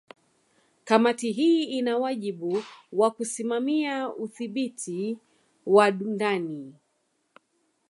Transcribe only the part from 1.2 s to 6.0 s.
hii ina wajibu wa kusimamia udhibiti wa